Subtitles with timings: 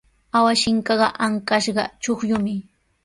[0.37, 2.55] Awashinkaqa ankashqa chuqllumi.